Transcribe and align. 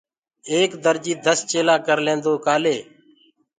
ايڪ 0.51 0.71
درجي 0.85 1.13
دس 1.25 1.39
چيلآ 1.51 1.75
ڪرليندوئي 1.87 2.37
ڪآلي 2.45 2.77